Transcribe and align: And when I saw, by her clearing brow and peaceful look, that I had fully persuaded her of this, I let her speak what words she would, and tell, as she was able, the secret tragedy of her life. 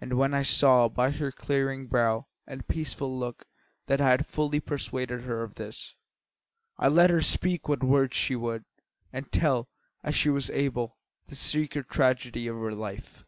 And 0.00 0.14
when 0.14 0.32
I 0.32 0.40
saw, 0.42 0.88
by 0.88 1.10
her 1.10 1.30
clearing 1.30 1.86
brow 1.86 2.28
and 2.46 2.66
peaceful 2.66 3.18
look, 3.18 3.44
that 3.88 4.00
I 4.00 4.08
had 4.08 4.24
fully 4.24 4.58
persuaded 4.58 5.24
her 5.24 5.42
of 5.42 5.56
this, 5.56 5.96
I 6.78 6.88
let 6.88 7.10
her 7.10 7.20
speak 7.20 7.68
what 7.68 7.84
words 7.84 8.16
she 8.16 8.34
would, 8.34 8.64
and 9.12 9.30
tell, 9.30 9.68
as 10.02 10.14
she 10.14 10.30
was 10.30 10.48
able, 10.48 10.96
the 11.26 11.34
secret 11.36 11.90
tragedy 11.90 12.46
of 12.46 12.56
her 12.56 12.72
life. 12.72 13.26